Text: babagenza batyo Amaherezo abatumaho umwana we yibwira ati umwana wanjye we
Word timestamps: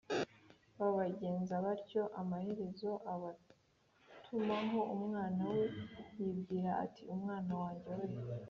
babagenza 0.77 1.53
batyo 1.65 2.03
Amaherezo 2.21 2.91
abatumaho 3.13 4.79
umwana 4.95 5.41
we 5.53 5.63
yibwira 6.19 6.71
ati 6.85 7.01
umwana 7.15 7.53
wanjye 7.61 7.91
we 7.97 8.07